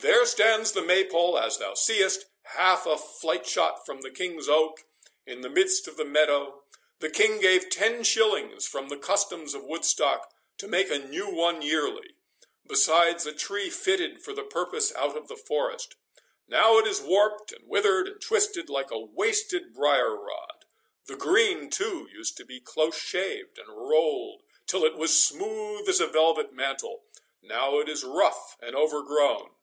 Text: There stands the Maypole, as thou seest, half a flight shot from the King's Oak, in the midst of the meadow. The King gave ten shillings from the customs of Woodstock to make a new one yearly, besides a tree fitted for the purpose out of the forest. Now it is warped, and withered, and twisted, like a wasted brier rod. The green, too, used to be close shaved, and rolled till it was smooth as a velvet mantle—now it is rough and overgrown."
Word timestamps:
There 0.00 0.24
stands 0.26 0.70
the 0.72 0.82
Maypole, 0.82 1.36
as 1.40 1.58
thou 1.58 1.74
seest, 1.74 2.26
half 2.42 2.86
a 2.86 2.96
flight 2.96 3.44
shot 3.44 3.84
from 3.84 4.02
the 4.02 4.12
King's 4.12 4.48
Oak, 4.48 4.84
in 5.26 5.40
the 5.40 5.48
midst 5.50 5.88
of 5.88 5.96
the 5.96 6.04
meadow. 6.04 6.62
The 7.00 7.10
King 7.10 7.40
gave 7.40 7.68
ten 7.68 8.04
shillings 8.04 8.64
from 8.66 8.88
the 8.90 8.96
customs 8.96 9.54
of 9.54 9.64
Woodstock 9.64 10.32
to 10.58 10.68
make 10.68 10.88
a 10.88 11.00
new 11.00 11.28
one 11.28 11.62
yearly, 11.62 12.14
besides 12.64 13.26
a 13.26 13.32
tree 13.32 13.70
fitted 13.70 14.22
for 14.22 14.32
the 14.32 14.44
purpose 14.44 14.94
out 14.94 15.16
of 15.16 15.26
the 15.26 15.36
forest. 15.36 15.96
Now 16.46 16.78
it 16.78 16.86
is 16.86 17.00
warped, 17.02 17.50
and 17.50 17.66
withered, 17.66 18.06
and 18.06 18.20
twisted, 18.20 18.68
like 18.70 18.92
a 18.92 19.00
wasted 19.00 19.74
brier 19.74 20.14
rod. 20.14 20.64
The 21.06 21.16
green, 21.16 21.70
too, 21.70 22.08
used 22.12 22.36
to 22.36 22.44
be 22.44 22.60
close 22.60 22.96
shaved, 22.96 23.58
and 23.58 23.66
rolled 23.68 24.42
till 24.68 24.84
it 24.84 24.94
was 24.94 25.24
smooth 25.24 25.88
as 25.88 25.98
a 25.98 26.06
velvet 26.06 26.52
mantle—now 26.52 27.80
it 27.80 27.88
is 27.88 28.04
rough 28.04 28.56
and 28.60 28.76
overgrown." 28.76 29.56